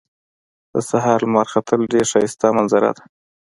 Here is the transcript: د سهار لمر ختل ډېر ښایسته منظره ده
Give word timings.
د 0.73 0.75
سهار 0.89 1.19
لمر 1.25 1.45
ختل 1.53 1.79
ډېر 1.93 2.05
ښایسته 2.11 2.47
منظره 2.57 2.91
ده 2.97 3.03